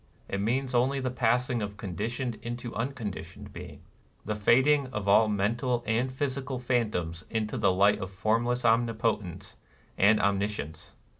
[0.27, 3.83] It means only the passing of conditioned being into unconditioned being,—
[4.25, 9.57] the fading of all mental and physical phantoms into the light of Formless Omnipotence
[9.99, 10.95] and Omni science.